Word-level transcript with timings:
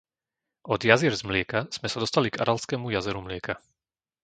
Od 0.73 0.81
jazier 0.89 1.13
z 1.17 1.21
mlieka 1.27 1.59
sme 1.75 1.85
sa 1.93 2.01
dostali 2.03 2.27
k 2.33 2.39
Aralskému 2.43 2.87
jazeru 2.95 3.19
mlieka. 3.27 3.53